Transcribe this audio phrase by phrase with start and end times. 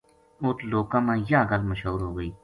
[0.43, 2.29] اُت لوکاں ما یاہ گل مشہور ہو گئی